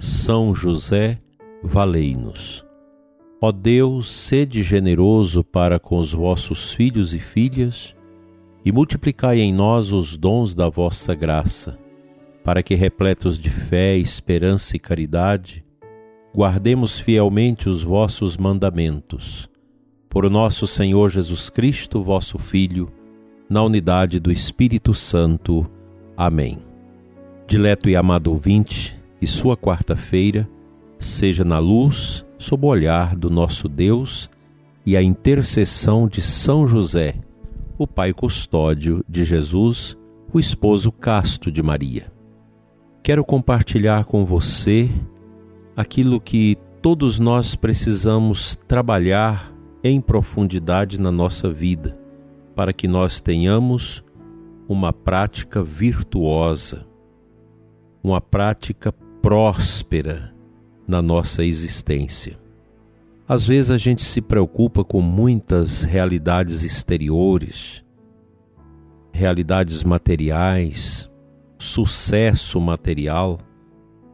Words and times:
São 0.00 0.54
José, 0.54 1.20
valei-nos. 1.62 2.64
Ó 3.38 3.52
Deus, 3.52 4.10
sede 4.10 4.62
generoso 4.62 5.44
para 5.44 5.78
com 5.78 5.98
os 5.98 6.10
vossos 6.10 6.72
filhos 6.72 7.12
e 7.12 7.18
filhas, 7.18 7.94
e 8.64 8.72
multiplicai 8.72 9.40
em 9.40 9.52
nós 9.52 9.92
os 9.92 10.16
dons 10.16 10.54
da 10.54 10.70
vossa 10.70 11.14
graça, 11.14 11.78
para 12.42 12.62
que, 12.62 12.74
repletos 12.74 13.38
de 13.38 13.50
fé, 13.50 13.94
esperança 13.98 14.74
e 14.74 14.78
caridade, 14.78 15.62
guardemos 16.34 16.98
fielmente 16.98 17.68
os 17.68 17.82
vossos 17.82 18.38
mandamentos. 18.38 19.50
Por 20.08 20.28
nosso 20.30 20.66
Senhor 20.66 21.10
Jesus 21.10 21.50
Cristo, 21.50 22.02
vosso 22.02 22.38
Filho, 22.38 22.90
na 23.50 23.62
unidade 23.62 24.18
do 24.18 24.32
Espírito 24.32 24.94
Santo. 24.94 25.70
Amém. 26.16 26.58
Dileto 27.46 27.90
e 27.90 27.96
amado 27.96 28.30
ouvinte, 28.32 28.99
que 29.20 29.26
sua 29.26 29.54
quarta-feira 29.54 30.48
seja 30.98 31.44
na 31.44 31.58
luz, 31.58 32.24
sob 32.38 32.64
o 32.64 32.68
olhar 32.70 33.14
do 33.14 33.28
nosso 33.28 33.68
Deus 33.68 34.30
e 34.84 34.96
a 34.96 35.02
intercessão 35.02 36.08
de 36.08 36.22
São 36.22 36.66
José, 36.66 37.14
o 37.76 37.86
Pai 37.86 38.14
custódio 38.14 39.04
de 39.06 39.24
Jesus, 39.24 39.94
o 40.32 40.40
esposo 40.40 40.90
casto 40.90 41.52
de 41.52 41.62
Maria. 41.62 42.10
Quero 43.02 43.22
compartilhar 43.22 44.06
com 44.06 44.24
você 44.24 44.90
aquilo 45.76 46.18
que 46.18 46.56
todos 46.80 47.18
nós 47.18 47.54
precisamos 47.54 48.56
trabalhar 48.66 49.52
em 49.84 50.00
profundidade 50.00 50.98
na 50.98 51.10
nossa 51.10 51.52
vida 51.52 51.98
para 52.54 52.72
que 52.72 52.88
nós 52.88 53.20
tenhamos 53.20 54.02
uma 54.66 54.92
prática 54.92 55.62
virtuosa, 55.62 56.86
uma 58.02 58.20
prática 58.20 58.94
próspera 59.30 60.34
na 60.88 61.00
nossa 61.00 61.44
existência. 61.44 62.36
Às 63.28 63.46
vezes 63.46 63.70
a 63.70 63.76
gente 63.76 64.02
se 64.02 64.20
preocupa 64.20 64.82
com 64.82 65.00
muitas 65.00 65.84
realidades 65.84 66.64
exteriores, 66.64 67.84
realidades 69.12 69.84
materiais, 69.84 71.08
sucesso 71.60 72.60
material 72.60 73.38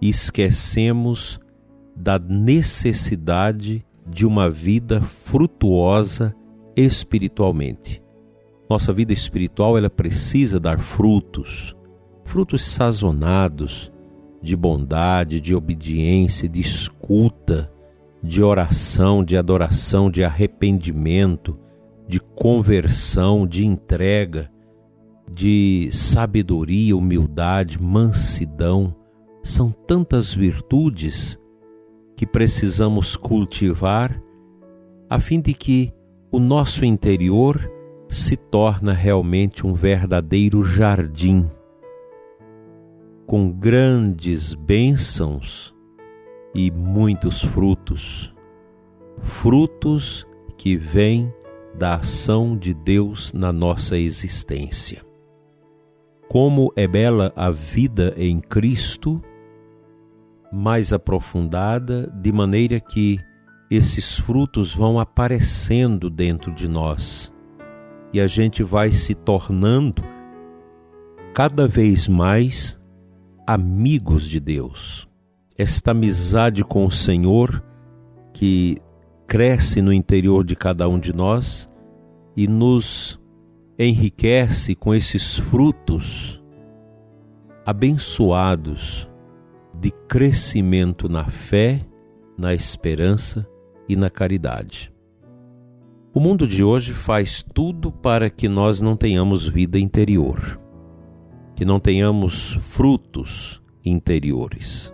e 0.02 0.10
esquecemos 0.10 1.40
da 1.96 2.18
necessidade 2.18 3.86
de 4.06 4.26
uma 4.26 4.50
vida 4.50 5.00
frutuosa 5.00 6.36
espiritualmente. 6.76 8.02
Nossa 8.68 8.92
vida 8.92 9.14
espiritual 9.14 9.78
ela 9.78 9.88
precisa 9.88 10.60
dar 10.60 10.78
frutos, 10.78 11.74
frutos 12.26 12.62
sazonados 12.62 13.90
de 14.46 14.56
bondade, 14.56 15.40
de 15.40 15.54
obediência, 15.54 16.48
de 16.48 16.60
escuta, 16.60 17.70
de 18.22 18.42
oração, 18.42 19.24
de 19.24 19.36
adoração, 19.36 20.08
de 20.08 20.22
arrependimento, 20.22 21.58
de 22.06 22.20
conversão, 22.20 23.46
de 23.46 23.66
entrega, 23.66 24.50
de 25.30 25.88
sabedoria, 25.92 26.96
humildade, 26.96 27.82
mansidão. 27.82 28.94
São 29.42 29.70
tantas 29.70 30.32
virtudes 30.32 31.36
que 32.16 32.24
precisamos 32.24 33.16
cultivar 33.16 34.22
a 35.10 35.18
fim 35.18 35.40
de 35.40 35.54
que 35.54 35.92
o 36.30 36.38
nosso 36.38 36.84
interior 36.84 37.70
se 38.08 38.36
torna 38.36 38.92
realmente 38.92 39.66
um 39.66 39.74
verdadeiro 39.74 40.62
jardim, 40.62 41.50
com 43.26 43.50
grandes 43.50 44.54
bênçãos 44.54 45.74
e 46.54 46.70
muitos 46.70 47.42
frutos, 47.42 48.32
frutos 49.20 50.24
que 50.56 50.76
vêm 50.76 51.32
da 51.74 51.96
ação 51.96 52.56
de 52.56 52.72
Deus 52.72 53.32
na 53.32 53.52
nossa 53.52 53.98
existência. 53.98 55.04
Como 56.28 56.72
é 56.76 56.86
bela 56.86 57.32
a 57.34 57.50
vida 57.50 58.14
em 58.16 58.40
Cristo, 58.40 59.20
mais 60.52 60.92
aprofundada, 60.92 62.10
de 62.22 62.32
maneira 62.32 62.78
que 62.78 63.18
esses 63.68 64.18
frutos 64.18 64.72
vão 64.72 65.00
aparecendo 65.00 66.08
dentro 66.08 66.52
de 66.52 66.68
nós 66.68 67.32
e 68.12 68.20
a 68.20 68.26
gente 68.28 68.62
vai 68.62 68.92
se 68.92 69.14
tornando 69.14 70.02
cada 71.34 71.66
vez 71.66 72.08
mais 72.08 72.80
amigos 73.46 74.28
de 74.28 74.40
Deus. 74.40 75.08
Esta 75.56 75.92
amizade 75.92 76.64
com 76.64 76.84
o 76.84 76.90
Senhor 76.90 77.62
que 78.32 78.78
cresce 79.26 79.80
no 79.80 79.92
interior 79.92 80.44
de 80.44 80.56
cada 80.56 80.88
um 80.88 80.98
de 80.98 81.14
nós 81.14 81.70
e 82.36 82.48
nos 82.48 83.20
enriquece 83.78 84.74
com 84.74 84.94
esses 84.94 85.38
frutos 85.38 86.42
abençoados 87.64 89.08
de 89.74 89.90
crescimento 89.90 91.08
na 91.08 91.26
fé, 91.26 91.80
na 92.36 92.52
esperança 92.54 93.46
e 93.88 93.94
na 93.94 94.10
caridade. 94.10 94.92
O 96.12 96.20
mundo 96.20 96.48
de 96.48 96.64
hoje 96.64 96.92
faz 96.94 97.42
tudo 97.42 97.92
para 97.92 98.30
que 98.30 98.48
nós 98.48 98.80
não 98.80 98.96
tenhamos 98.96 99.46
vida 99.46 99.78
interior, 99.78 100.58
que 101.56 101.64
não 101.64 101.80
tenhamos 101.80 102.52
frutos 102.60 103.62
interiores. 103.84 104.92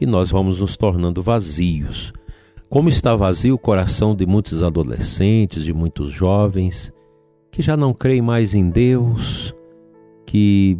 E 0.00 0.06
nós 0.06 0.30
vamos 0.30 0.60
nos 0.60 0.76
tornando 0.76 1.22
vazios. 1.22 2.12
Como 2.70 2.88
está 2.88 3.14
vazio 3.14 3.54
o 3.54 3.58
coração 3.58 4.16
de 4.16 4.26
muitos 4.26 4.62
adolescentes, 4.62 5.62
de 5.62 5.74
muitos 5.74 6.10
jovens, 6.10 6.92
que 7.52 7.60
já 7.62 7.76
não 7.76 7.92
creem 7.92 8.22
mais 8.22 8.54
em 8.54 8.68
Deus, 8.70 9.54
que 10.26 10.78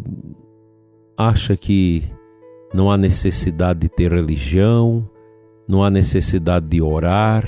acha 1.17 1.55
que 1.55 2.03
não 2.73 2.91
há 2.91 2.97
necessidade 2.97 3.81
de 3.81 3.89
ter 3.91 4.11
religião, 4.11 5.09
não 5.69 5.85
há 5.85 5.91
necessidade 5.91 6.67
de 6.67 6.81
orar, 6.81 7.45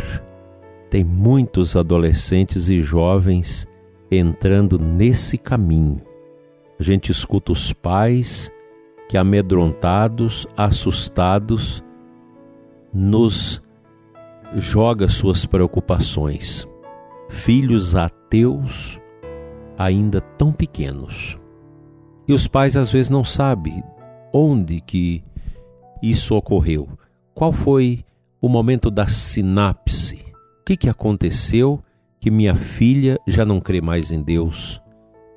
tem 0.91 1.03
muitos 1.03 1.75
adolescentes 1.75 2.69
e 2.69 2.81
jovens 2.83 3.67
entrando 4.11 4.79
nesse 4.79 5.37
caminho. 5.39 6.01
A 6.79 6.83
gente 6.83 7.11
escuta 7.11 7.53
os 7.53 7.73
pais 7.73 8.51
que, 9.09 9.17
amedrontados, 9.17 10.47
assustados, 10.57 11.83
nos 12.93 13.63
joga 14.55 15.09
suas 15.09 15.47
preocupações. 15.47 16.67
Filhos 17.29 17.95
ateus 17.95 19.01
ainda 19.79 20.21
tão 20.21 20.53
pequenos. 20.53 21.39
E 22.27 22.33
os 22.33 22.47
pais 22.47 22.77
às 22.77 22.91
vezes 22.91 23.11
não 23.11 23.25
sabem 23.25 23.83
onde 24.33 24.81
que 24.81 25.23
isso 26.03 26.35
ocorreu. 26.35 26.89
Qual 27.35 27.53
foi 27.53 28.05
o 28.41 28.49
momento 28.49 28.91
da 28.91 29.07
sinapse 29.07 30.27
que, 30.67 30.77
que 30.77 30.89
aconteceu 30.89 31.81
que 32.21 32.29
minha 32.29 32.57
filha 32.57 33.17
já 33.25 33.45
não 33.45 33.61
crê 33.61 33.81
mais 33.81 34.11
em 34.11 34.21
Deus? 34.21 34.83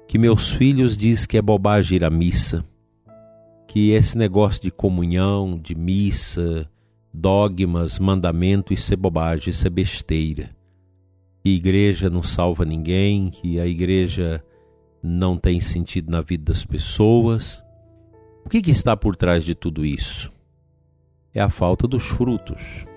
Que 0.09 0.17
meus 0.17 0.51
filhos 0.51 0.97
diz 0.97 1.25
que 1.25 1.37
é 1.37 1.41
bobagem 1.41 1.97
ir 1.97 2.03
à 2.03 2.09
missa? 2.09 2.65
Que 3.67 3.91
esse 3.91 4.17
negócio 4.17 4.59
de 4.61 4.71
comunhão, 4.71 5.55
de 5.55 5.75
missa, 5.75 6.67
dogmas, 7.13 7.99
mandamento, 7.99 8.73
isso 8.73 8.91
é 8.91 8.97
bobagem, 8.97 9.51
isso 9.51 9.67
é 9.67 9.69
besteira. 9.69 10.49
Que 11.43 11.51
igreja 11.51 12.09
não 12.09 12.23
salva 12.23 12.65
ninguém, 12.65 13.29
que 13.29 13.59
a 13.59 13.67
igreja 13.67 14.43
não 15.01 15.37
tem 15.37 15.61
sentido 15.61 16.09
na 16.11 16.21
vida 16.21 16.51
das 16.51 16.65
pessoas. 16.65 17.63
O 18.43 18.49
que, 18.49 18.63
que 18.63 18.71
está 18.71 18.97
por 18.97 19.15
trás 19.15 19.45
de 19.45 19.53
tudo 19.53 19.85
isso? 19.85 20.33
É 21.31 21.39
a 21.39 21.49
falta 21.49 21.87
dos 21.87 22.07
frutos 22.07 22.89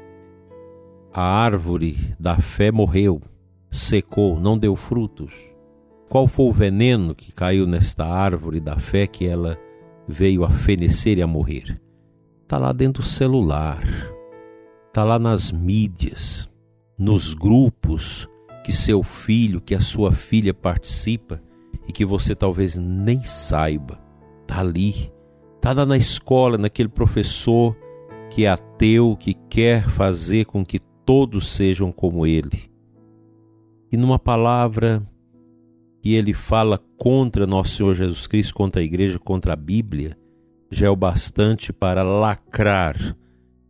a 1.14 1.22
árvore 1.22 2.16
da 2.18 2.38
fé 2.38 2.72
morreu, 2.72 3.20
secou, 3.70 4.40
não 4.40 4.56
deu 4.56 4.74
frutos. 4.74 5.51
Qual 6.12 6.28
foi 6.28 6.44
o 6.44 6.52
veneno 6.52 7.14
que 7.14 7.32
caiu 7.32 7.66
nesta 7.66 8.04
árvore 8.04 8.60
da 8.60 8.78
fé 8.78 9.06
que 9.06 9.24
ela 9.24 9.58
veio 10.06 10.44
a 10.44 10.50
fenecer 10.50 11.16
e 11.16 11.22
a 11.22 11.26
morrer? 11.26 11.80
Está 12.42 12.58
lá 12.58 12.70
dentro 12.70 13.02
do 13.02 13.08
celular, 13.08 13.82
está 14.88 15.04
lá 15.04 15.18
nas 15.18 15.50
mídias, 15.50 16.46
nos 16.98 17.32
grupos 17.32 18.28
que 18.62 18.74
seu 18.74 19.02
filho, 19.02 19.58
que 19.58 19.74
a 19.74 19.80
sua 19.80 20.12
filha 20.12 20.52
participa 20.52 21.42
e 21.88 21.92
que 21.92 22.04
você 22.04 22.34
talvez 22.34 22.76
nem 22.76 23.24
saiba. 23.24 23.98
Está 24.42 24.60
ali, 24.60 25.10
está 25.56 25.72
lá 25.72 25.86
na 25.86 25.96
escola, 25.96 26.58
naquele 26.58 26.90
professor 26.90 27.74
que 28.28 28.44
é 28.44 28.50
ateu, 28.50 29.16
que 29.18 29.32
quer 29.48 29.88
fazer 29.88 30.44
com 30.44 30.62
que 30.62 30.78
todos 31.06 31.48
sejam 31.48 31.90
como 31.90 32.26
ele. 32.26 32.70
E 33.90 33.96
numa 33.96 34.18
palavra 34.18 35.02
que 36.02 36.14
ele 36.16 36.34
fala 36.34 36.82
contra 36.98 37.46
nosso 37.46 37.76
Senhor 37.76 37.94
Jesus 37.94 38.26
Cristo, 38.26 38.52
contra 38.54 38.82
a 38.82 38.84
igreja, 38.84 39.20
contra 39.20 39.52
a 39.52 39.56
Bíblia, 39.56 40.18
já 40.68 40.88
é 40.88 40.90
o 40.90 40.96
bastante 40.96 41.72
para 41.72 42.02
lacrar 42.02 43.16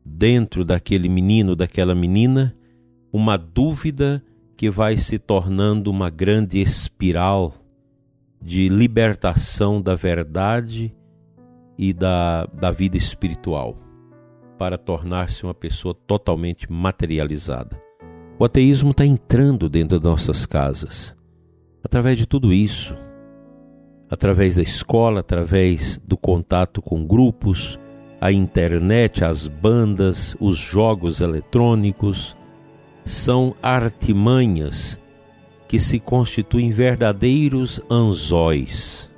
dentro 0.03 0.65
daquele 0.65 1.11
menino, 1.11 1.55
daquela 1.55 1.95
menina, 1.95 2.57
uma 3.13 3.37
dúvida 3.37 4.25
que 4.57 4.71
vai 4.71 4.97
se 4.97 5.19
tornando 5.19 5.91
uma 5.91 6.09
grande 6.09 6.59
espiral 6.59 7.53
de 8.41 8.67
libertação 8.67 9.83
da 9.83 9.95
verdade 9.95 10.97
e 11.77 11.93
da, 11.93 12.47
da 12.47 12.71
vida 12.71 12.97
espiritual, 12.97 13.77
para 14.57 14.79
tornar-se 14.79 15.45
uma 15.45 15.55
pessoa 15.55 15.95
totalmente 15.95 16.71
materializada. 16.73 17.79
O 18.39 18.45
ateísmo 18.45 18.93
está 18.93 19.05
entrando 19.05 19.69
dentro 19.69 20.01
das 20.01 20.11
nossas 20.11 20.47
casas, 20.47 21.15
através 21.83 22.19
de 22.19 22.27
tudo 22.27 22.53
isso, 22.53 22.97
através 24.09 24.57
da 24.57 24.63
escola, 24.63 25.21
através 25.21 25.99
do 26.07 26.17
contato 26.17 26.81
com 26.83 27.07
grupos, 27.07 27.79
a 28.21 28.31
internet, 28.31 29.25
as 29.25 29.49
bandas, 29.49 30.37
os 30.39 30.57
jogos 30.57 31.21
eletrônicos, 31.21 32.37
são 33.05 33.57
artimanhas 33.63 35.01
que 35.67 35.81
se 35.81 35.99
constituem 35.99 36.71
verdadeiros 36.71 37.81
anzóis 37.91 39.11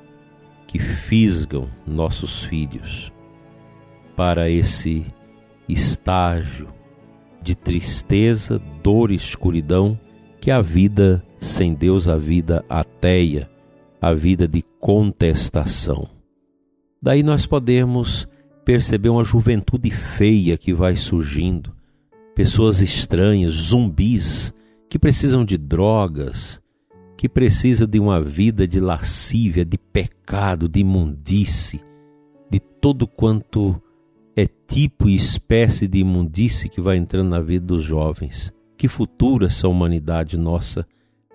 que 0.67 0.79
fisgam 0.79 1.69
nossos 1.87 2.45
filhos 2.45 3.13
para 4.17 4.49
esse 4.49 5.05
estágio 5.69 6.69
de 7.43 7.55
tristeza, 7.55 8.61
dor 8.83 9.11
e 9.11 9.17
escuridão 9.17 9.99
que 10.45 10.51
a 10.51 10.61
vida 10.61 11.25
sem 11.41 11.73
Deus, 11.73 12.07
a 12.07 12.19
vida 12.19 12.63
ateia, 12.69 13.49
a 13.99 14.13
vida 14.13 14.47
de 14.47 14.63
contestação. 14.79 16.07
Daí 17.01 17.23
nós 17.23 17.47
podemos 17.47 18.29
perceber 18.63 19.09
uma 19.09 19.25
juventude 19.25 19.91
feia 19.91 20.59
que 20.59 20.75
vai 20.75 20.97
surgindo, 20.97 21.75
pessoas 22.35 22.83
estranhas, 22.83 23.55
zumbis, 23.55 24.53
que 24.91 24.99
precisam 24.99 25.47
de 25.47 25.57
drogas, 25.57 26.61
que 27.17 27.27
precisam 27.27 27.89
de 27.89 27.99
uma 27.99 28.21
vida 28.21 28.69
de 28.69 28.81
lascívia, 28.81 29.65
de 29.65 29.79
pecado, 29.79 30.69
de 30.69 30.81
imundície, 30.81 31.81
de 32.51 32.61
todo 32.61 33.07
quanto 33.07 33.81
é 34.37 34.47
tipo 34.47 35.09
e 35.09 35.17
espécie 35.17 35.89
de 35.89 36.01
imundície 36.01 36.69
que 36.69 36.83
vai 36.83 36.99
entrando 36.99 37.31
na 37.31 37.41
vida 37.41 37.65
dos 37.65 37.83
jovens. 37.83 38.54
Que 38.77 38.89
futuro 38.89 39.47
essa 39.47 39.69
humanidade 39.69 40.37
nossa 40.37 40.87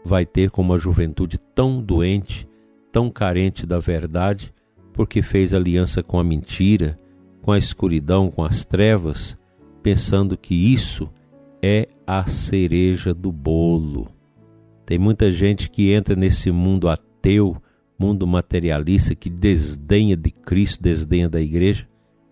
vai 0.03 0.25
ter 0.25 0.49
com 0.49 0.61
uma 0.61 0.77
juventude 0.77 1.37
tão 1.37 1.81
doente, 1.81 2.47
tão 2.91 3.09
carente 3.09 3.65
da 3.65 3.79
verdade, 3.79 4.53
porque 4.93 5.21
fez 5.21 5.53
aliança 5.53 6.03
com 6.03 6.19
a 6.19 6.23
mentira, 6.23 6.99
com 7.41 7.51
a 7.51 7.57
escuridão, 7.57 8.29
com 8.29 8.43
as 8.43 8.65
trevas, 8.65 9.37
pensando 9.81 10.37
que 10.37 10.53
isso 10.53 11.09
é 11.61 11.87
a 12.05 12.29
cereja 12.29 13.13
do 13.13 13.31
bolo. 13.31 14.07
Tem 14.85 14.97
muita 14.97 15.31
gente 15.31 15.69
que 15.69 15.91
entra 15.91 16.15
nesse 16.15 16.51
mundo 16.51 16.89
ateu, 16.89 17.55
mundo 17.97 18.25
materialista, 18.25 19.13
que 19.13 19.29
desdenha 19.29 20.15
de 20.15 20.31
Cristo, 20.31 20.81
desdenha 20.81 21.29
da 21.29 21.39
igreja, 21.39 21.87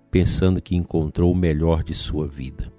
pensando 0.09 0.61
que 0.61 0.75
encontrou 0.75 1.31
o 1.31 1.35
melhor 1.35 1.83
de 1.83 1.93
sua 1.93 2.27
vida. 2.27 2.71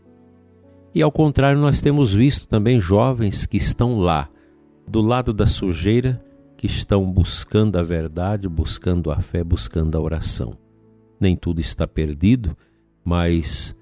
E 0.95 1.03
ao 1.03 1.13
contrário, 1.13 1.61
nós 1.61 1.81
temos 1.81 2.15
visto 2.15 2.49
também 2.49 2.81
jovens 2.81 3.47
que 3.47 3.57
estão 3.57 3.99
lá, 3.99 4.29
do 4.87 5.01
lado 5.01 5.33
da 5.33 5.47
sujeira, 5.47 6.23
que 6.57 6.67
estão 6.67 7.11
buscando 7.11 7.79
a 7.79 7.83
verdade, 7.83 8.49
buscando 8.49 9.11
a 9.11 9.21
fé, 9.21 9.45
buscando 9.45 9.97
a 9.97 10.01
oração. 10.01 10.55
Nem 11.21 11.37
tudo 11.37 11.61
está 11.61 11.87
perdido, 11.87 12.57
mas 13.05 13.77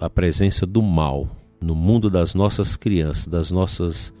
a 0.00 0.08
presença 0.08 0.66
do 0.66 0.82
mal 0.82 1.28
no 1.60 1.74
mundo 1.74 2.10
das 2.10 2.34
nossas 2.34 2.76
crianças, 2.76 3.28
das 3.28 3.50
nossas 3.50 4.12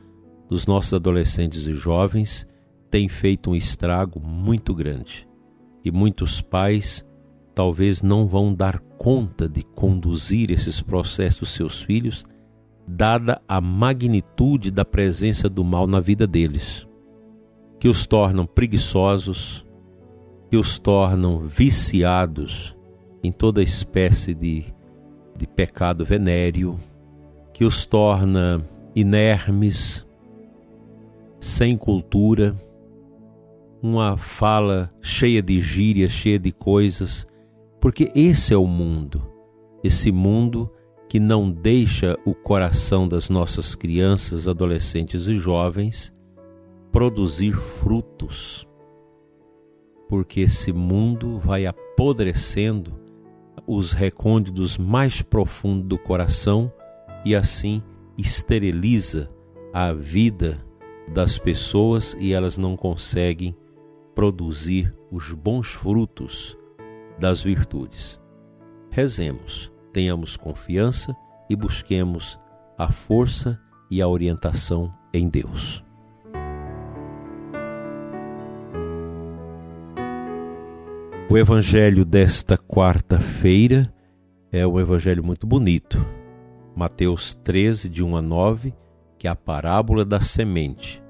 dos 0.48 0.66
nossos 0.66 0.92
adolescentes 0.92 1.66
e 1.66 1.72
jovens 1.72 2.46
tem 2.90 3.08
feito 3.08 3.50
um 3.50 3.54
estrago 3.54 4.20
muito 4.20 4.74
grande. 4.74 5.26
E 5.82 5.90
muitos 5.90 6.42
pais 6.42 7.04
talvez 7.54 8.02
não 8.02 8.26
vão 8.26 8.54
dar 8.54 8.78
conta 8.98 9.48
de 9.48 9.62
conduzir 9.62 10.50
esses 10.50 10.82
processos 10.82 11.50
seus 11.50 11.82
filhos, 11.82 12.24
dada 12.86 13.40
a 13.48 13.60
magnitude 13.60 14.70
da 14.70 14.84
presença 14.84 15.48
do 15.48 15.64
mal 15.64 15.86
na 15.86 16.00
vida 16.00 16.26
deles, 16.26 16.86
que 17.78 17.88
os 17.88 18.06
tornam 18.06 18.46
preguiçosos, 18.46 19.66
que 20.50 20.56
os 20.56 20.78
tornam 20.78 21.40
viciados 21.40 22.76
em 23.22 23.32
toda 23.32 23.62
espécie 23.62 24.34
de 24.34 24.72
de 25.34 25.46
pecado 25.46 26.04
venéreo 26.04 26.78
que 27.52 27.64
os 27.64 27.86
torna 27.86 28.66
inermes, 28.94 30.06
sem 31.38 31.76
cultura, 31.76 32.56
uma 33.82 34.16
fala 34.16 34.92
cheia 35.00 35.42
de 35.42 35.60
gírias, 35.60 36.12
cheia 36.12 36.38
de 36.38 36.52
coisas, 36.52 37.26
porque 37.80 38.10
esse 38.14 38.54
é 38.54 38.56
o 38.56 38.66
mundo, 38.66 39.22
esse 39.82 40.10
mundo 40.10 40.70
que 41.12 41.20
não 41.20 41.50
deixa 41.50 42.18
o 42.24 42.34
coração 42.34 43.06
das 43.06 43.28
nossas 43.28 43.74
crianças, 43.74 44.48
adolescentes 44.48 45.26
e 45.28 45.34
jovens 45.34 46.10
produzir 46.90 47.52
frutos. 47.52 48.66
Porque 50.08 50.40
esse 50.40 50.72
mundo 50.72 51.38
vai 51.38 51.66
apodrecendo 51.66 52.98
os 53.66 53.92
recônditos 53.92 54.78
mais 54.78 55.20
profundos 55.20 55.86
do 55.86 55.98
coração 55.98 56.72
e 57.26 57.36
assim 57.36 57.82
esteriliza 58.16 59.28
a 59.70 59.92
vida 59.92 60.64
das 61.12 61.38
pessoas 61.38 62.16
e 62.18 62.32
elas 62.32 62.56
não 62.56 62.74
conseguem 62.74 63.54
produzir 64.14 64.90
os 65.10 65.34
bons 65.34 65.74
frutos 65.74 66.56
das 67.18 67.42
virtudes. 67.42 68.18
Rezemos, 68.90 69.71
tenhamos 69.92 70.36
confiança 70.36 71.14
e 71.48 71.54
busquemos 71.54 72.38
a 72.78 72.90
força 72.90 73.60
e 73.90 74.00
a 74.00 74.08
orientação 74.08 74.92
em 75.12 75.28
Deus. 75.28 75.84
O 81.28 81.38
evangelho 81.38 82.04
desta 82.04 82.58
quarta-feira 82.58 83.92
é 84.50 84.66
um 84.66 84.78
evangelho 84.78 85.24
muito 85.24 85.46
bonito. 85.46 86.04
Mateus 86.76 87.34
13, 87.34 87.88
de 87.88 88.04
1 88.04 88.16
a 88.16 88.22
9, 88.22 88.74
que 89.18 89.26
é 89.26 89.30
a 89.30 89.36
parábola 89.36 90.04
da 90.04 90.20
semente. 90.20 91.02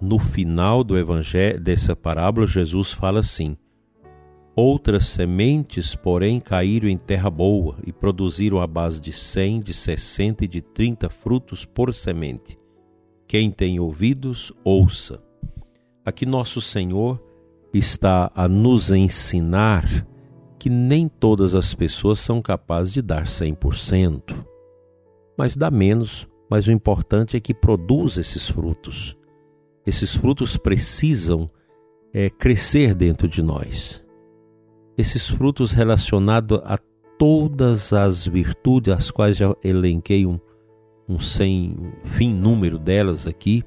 No 0.00 0.18
final 0.18 0.84
do 0.84 0.98
evangelho 0.98 1.58
dessa 1.60 1.96
parábola, 1.96 2.46
Jesus 2.46 2.92
fala 2.92 3.20
assim: 3.20 3.56
Outras 4.62 5.06
sementes, 5.06 5.94
porém, 5.94 6.38
caíram 6.38 6.86
em 6.86 6.98
terra 6.98 7.30
boa 7.30 7.76
e 7.86 7.94
produziram 7.94 8.60
a 8.60 8.66
base 8.66 9.00
de 9.00 9.10
cem, 9.10 9.58
de 9.58 9.72
sessenta 9.72 10.44
e 10.44 10.48
de 10.48 10.60
trinta 10.60 11.08
frutos 11.08 11.64
por 11.64 11.94
semente. 11.94 12.58
Quem 13.26 13.50
tem 13.50 13.80
ouvidos, 13.80 14.52
ouça. 14.62 15.18
Aqui 16.04 16.26
nosso 16.26 16.60
Senhor 16.60 17.18
está 17.72 18.30
a 18.34 18.46
nos 18.46 18.90
ensinar 18.90 20.06
que 20.58 20.68
nem 20.68 21.08
todas 21.08 21.54
as 21.54 21.72
pessoas 21.72 22.20
são 22.20 22.42
capazes 22.42 22.92
de 22.92 23.00
dar 23.00 23.24
100%, 23.24 24.44
mas 25.38 25.56
dá 25.56 25.70
menos, 25.70 26.28
mas 26.50 26.66
o 26.66 26.70
importante 26.70 27.34
é 27.34 27.40
que 27.40 27.54
produza 27.54 28.20
esses 28.20 28.50
frutos. 28.50 29.16
Esses 29.86 30.14
frutos 30.14 30.58
precisam 30.58 31.48
é, 32.12 32.28
crescer 32.28 32.94
dentro 32.94 33.26
de 33.26 33.42
nós. 33.42 34.04
Esses 34.96 35.28
frutos 35.28 35.72
relacionados 35.72 36.60
a 36.64 36.78
todas 37.18 37.92
as 37.92 38.26
virtudes, 38.26 38.94
as 38.94 39.10
quais 39.10 39.36
já 39.36 39.54
elenquei 39.62 40.26
um, 40.26 40.38
um 41.08 41.18
sem 41.20 41.76
fim 42.04 42.32
número 42.34 42.78
delas 42.78 43.26
aqui, 43.26 43.62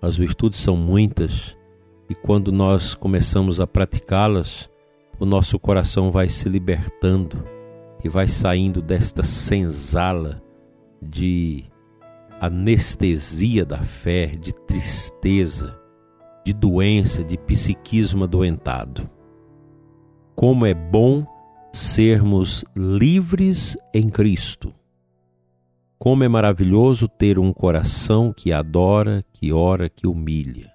as 0.00 0.16
virtudes 0.16 0.60
são 0.60 0.76
muitas 0.76 1.56
e 2.08 2.14
quando 2.14 2.52
nós 2.52 2.94
começamos 2.94 3.60
a 3.60 3.66
praticá-las, 3.66 4.70
o 5.18 5.24
nosso 5.24 5.58
coração 5.58 6.10
vai 6.10 6.28
se 6.28 6.48
libertando 6.48 7.42
e 8.02 8.08
vai 8.08 8.28
saindo 8.28 8.82
desta 8.82 9.22
senzala 9.22 10.42
de 11.00 11.64
anestesia 12.40 13.64
da 13.64 13.78
fé, 13.78 14.26
de 14.26 14.52
tristeza, 14.52 15.78
de 16.44 16.52
doença, 16.52 17.24
de 17.24 17.38
psiquismo 17.38 18.24
adoentado. 18.24 19.08
Como 20.34 20.66
é 20.66 20.74
bom 20.74 21.24
sermos 21.72 22.64
livres 22.76 23.76
em 23.94 24.10
Cristo. 24.10 24.74
Como 25.96 26.24
é 26.24 26.28
maravilhoso 26.28 27.06
ter 27.06 27.38
um 27.38 27.52
coração 27.52 28.32
que 28.32 28.52
adora, 28.52 29.24
que 29.32 29.52
ora, 29.52 29.88
que 29.88 30.08
humilha. 30.08 30.72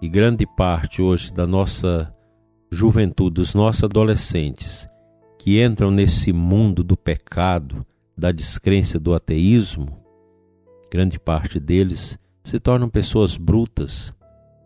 E 0.00 0.08
grande 0.08 0.46
parte 0.46 1.02
hoje 1.02 1.30
da 1.30 1.46
nossa 1.46 2.12
juventude, 2.70 3.34
dos 3.34 3.54
nossos 3.54 3.84
adolescentes, 3.84 4.88
que 5.38 5.62
entram 5.62 5.90
nesse 5.90 6.32
mundo 6.32 6.82
do 6.82 6.96
pecado, 6.96 7.84
da 8.16 8.32
descrença, 8.32 8.98
do 8.98 9.14
ateísmo, 9.14 9.88
grande 10.90 11.18
parte 11.18 11.60
deles 11.60 12.18
se 12.42 12.58
tornam 12.58 12.88
pessoas 12.88 13.36
brutas, 13.36 14.10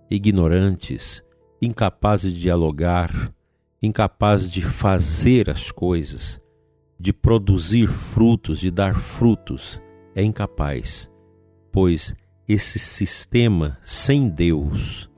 ignorantes, 0.08 1.20
incapazes 1.60 2.32
de 2.32 2.40
dialogar, 2.40 3.32
incapazes 3.82 4.50
de 4.50 4.62
fazer 4.62 5.48
as 5.48 5.70
coisas, 5.70 6.40
de 6.98 7.12
produzir 7.12 7.88
frutos, 7.88 8.58
de 8.58 8.70
dar 8.70 8.94
frutos, 8.94 9.80
é 10.14 10.22
incapaz, 10.22 11.10
pois 11.70 12.14
esse 12.48 12.78
sistema 12.78 13.78
sem 13.84 14.28
Deus, 14.28 15.08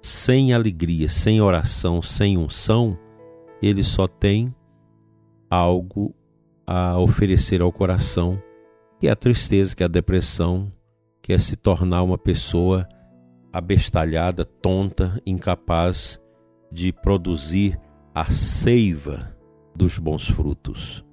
sem 0.00 0.54
alegria, 0.54 1.08
sem 1.08 1.40
oração, 1.40 2.00
sem 2.00 2.38
unção, 2.38 2.98
ele 3.60 3.84
só 3.84 4.06
tem 4.06 4.54
algo 5.50 6.14
a 6.66 6.98
oferecer 6.98 7.60
ao 7.60 7.70
coração, 7.70 8.42
que 8.98 9.08
é 9.08 9.10
a 9.10 9.16
tristeza, 9.16 9.76
que 9.76 9.82
é 9.82 9.86
a 9.86 9.88
depressão, 9.88 10.72
que 11.20 11.32
é 11.32 11.38
se 11.38 11.56
tornar 11.56 12.02
uma 12.02 12.16
pessoa 12.16 12.88
abestalhada, 13.52 14.44
tonta, 14.44 15.20
incapaz 15.26 16.20
de 16.70 16.92
produzir 16.92 17.78
a 18.14 18.26
seiva 18.26 19.34
dos 19.74 19.98
bons 19.98 20.28
frutos. 20.28 21.04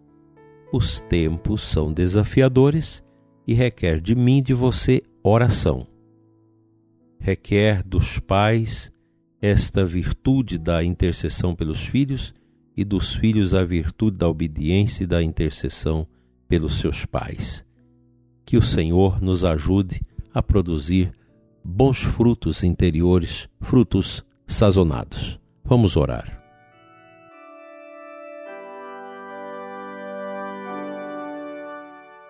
Os 0.72 1.00
tempos 1.00 1.62
são 1.62 1.92
desafiadores 1.92 3.04
e 3.48 3.54
requer 3.54 4.02
de 4.02 4.14
mim 4.16 4.40
e 4.40 4.42
de 4.42 4.54
você 4.54 5.02
oração. 5.24 5.88
Requer 7.20 7.84
dos 7.84 8.20
pais 8.20 8.92
esta 9.42 9.86
virtude 9.86 10.58
da 10.58 10.84
intercessão 10.84 11.56
pelos 11.56 11.86
filhos 11.86 12.34
e 12.76 12.84
dos 12.84 13.16
filhos 13.16 13.54
a 13.54 13.64
virtude 13.64 14.18
da 14.18 14.28
obediência 14.28 15.04
e 15.04 15.08
da 15.08 15.24
intercessão 15.24 16.08
pelos 16.48 16.80
seus 16.80 17.06
pais. 17.06 17.66
Que 18.46 18.58
o 18.58 18.62
Senhor 18.62 19.22
nos 19.22 19.46
ajude 19.46 20.02
a 20.34 20.42
produzir 20.42 21.14
bons 21.64 22.04
frutos 22.04 22.64
interiores, 22.64 23.50
frutos 23.62 24.24
sazonados. 24.46 25.40
Vamos 25.64 25.96
orar. 25.96 26.39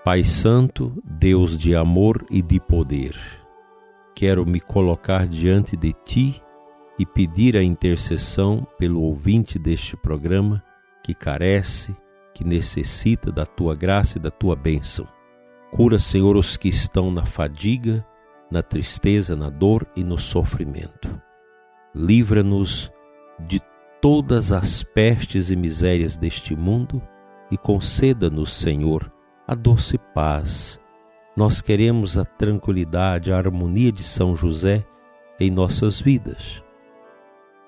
Pai 0.10 0.24
Santo, 0.24 0.92
Deus 1.06 1.56
de 1.56 1.76
amor 1.76 2.26
e 2.32 2.42
de 2.42 2.60
poder, 2.60 3.16
quero 4.16 4.44
me 4.44 4.60
colocar 4.60 5.28
diante 5.28 5.78
de 5.78 5.94
Ti 6.04 6.42
e 6.98 7.06
pedir 7.06 7.56
a 7.56 7.62
intercessão 7.62 8.66
pelo 8.80 9.04
ouvinte 9.04 9.60
deste 9.60 9.96
programa 9.96 10.64
que 11.04 11.14
carece, 11.14 11.96
que 12.34 12.44
necessita 12.44 13.32
da 13.32 13.46
Tua 13.46 13.76
graça 13.76 14.18
e 14.18 14.20
da 14.20 14.32
Tua 14.32 14.56
bênção. 14.56 15.08
Cura, 15.70 16.00
Senhor, 16.00 16.36
os 16.36 16.58
que 16.58 16.70
estão 16.70 17.12
na 17.12 17.24
fadiga, 17.24 18.04
na 18.50 18.64
tristeza, 18.64 19.36
na 19.36 19.52
dor 19.52 19.86
e 19.96 20.04
no 20.04 20.18
sofrimento. 20.18 21.22
Livra-nos 21.94 22.92
de 23.42 23.62
todas 24.02 24.52
as 24.52 24.82
pestes 24.82 25.52
e 25.52 25.56
misérias 25.56 26.18
deste 26.18 26.56
mundo 26.56 27.00
e 27.52 27.58
conceda-nos, 27.60 28.52
Senhor, 28.52 29.19
a 29.50 29.56
doce 29.56 29.98
paz. 30.14 30.80
Nós 31.36 31.60
queremos 31.60 32.20
a 32.20 32.24
tranquilidade, 32.24 33.32
a 33.32 33.38
harmonia 33.38 33.92
de 33.92 34.04
São 34.04 34.36
José 34.36 34.86
em 35.40 35.50
nossas 35.50 36.00
vidas. 36.00 36.64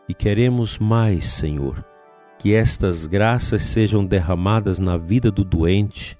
E 0.07 0.13
queremos 0.13 0.77
mais, 0.77 1.25
Senhor, 1.25 1.83
que 2.37 2.53
estas 2.53 3.07
graças 3.07 3.63
sejam 3.63 4.05
derramadas 4.05 4.77
na 4.77 4.95
vida 4.95 5.31
do 5.31 5.43
doente, 5.43 6.15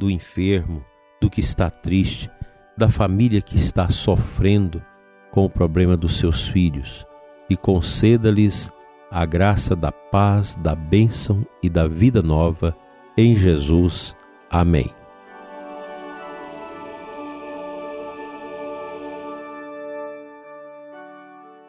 do 0.00 0.10
enfermo, 0.10 0.82
do 1.20 1.28
que 1.28 1.40
está 1.40 1.68
triste, 1.68 2.30
da 2.74 2.88
família 2.88 3.42
que 3.42 3.56
está 3.56 3.90
sofrendo 3.90 4.82
com 5.30 5.44
o 5.44 5.50
problema 5.50 5.94
dos 5.94 6.16
seus 6.16 6.48
filhos 6.48 7.06
e 7.50 7.56
conceda-lhes 7.56 8.72
a 9.10 9.26
graça 9.26 9.76
da 9.76 9.92
paz, 9.92 10.56
da 10.56 10.74
bênção 10.74 11.46
e 11.62 11.68
da 11.68 11.86
vida 11.86 12.22
nova 12.22 12.74
em 13.14 13.36
Jesus. 13.36 14.16
Amém. 14.50 15.01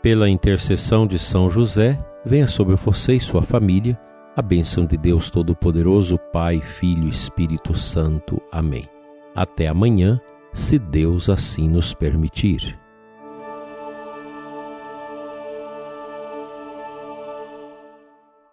Pela 0.04 0.30
intercessão 0.30 1.08
de 1.08 1.18
São 1.18 1.50
José, 1.50 1.98
venha 2.26 2.46
sobre 2.46 2.76
você 2.76 3.14
e 3.14 3.22
sua 3.22 3.42
família 3.42 3.98
a 4.36 4.42
bênção 4.42 4.86
de 4.86 4.98
Deus 4.98 5.32
Todo-Poderoso, 5.32 6.20
Pai, 6.34 6.60
Filho 6.60 7.06
e 7.06 7.10
Espírito 7.10 7.74
Santo. 7.74 8.42
Amém. 8.52 8.84
Até 9.34 9.68
amanhã 9.68 10.20
se 10.52 10.78
Deus 10.78 11.30
assim 11.30 11.70
nos 11.70 11.94
permitir. 11.94 12.78